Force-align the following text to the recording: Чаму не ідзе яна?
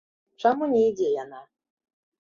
Чаму 0.45 0.69
не 0.71 0.81
ідзе 0.89 1.09
яна? 1.23 1.41